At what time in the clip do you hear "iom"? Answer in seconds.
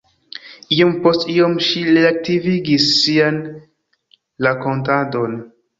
0.77-0.93, 1.33-1.53